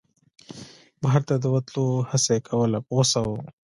بهر 1.01 1.21
ته 1.29 1.35
د 1.39 1.45
وتلو 1.53 1.85
هڅه 2.09 2.31
یې 2.35 2.45
کوله 2.49 2.77
په 2.85 2.91
غوسه 2.95 3.19
و. 3.25 3.29